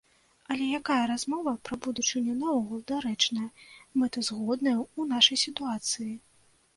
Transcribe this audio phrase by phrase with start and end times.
[0.53, 3.45] Але якая размова пра будучыню наогул дарэчная,
[4.05, 6.09] мэтазгодная ў нашай сітуацыі?